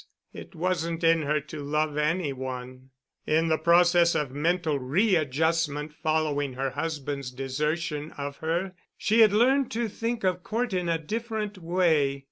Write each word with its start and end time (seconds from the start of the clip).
It 0.33 0.55
wasn't 0.55 1.03
in 1.03 1.21
her 1.21 1.39
to 1.41 1.59
love 1.59 1.95
any 1.95 2.33
one. 2.33 2.89
In 3.27 3.49
the 3.49 3.59
process 3.59 4.15
of 4.15 4.31
mental 4.31 4.79
readjustment 4.79 5.93
following 5.93 6.53
her 6.53 6.71
husband's 6.71 7.29
desertion 7.29 8.09
of 8.17 8.37
her 8.37 8.73
she 8.97 9.19
had 9.19 9.31
learned 9.31 9.69
to 9.73 9.87
think 9.87 10.23
of 10.23 10.41
Cort 10.41 10.73
in 10.73 10.89
a 10.89 10.97
different 10.97 11.59
way. 11.59 12.19